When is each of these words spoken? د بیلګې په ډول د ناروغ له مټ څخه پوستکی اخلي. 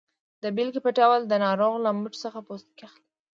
د 0.43 0.45
بیلګې 0.55 0.81
په 0.85 0.91
ډول 0.99 1.21
د 1.27 1.33
ناروغ 1.45 1.73
له 1.85 1.89
مټ 1.99 2.13
څخه 2.23 2.39
پوستکی 2.47 2.83
اخلي. 2.87 3.03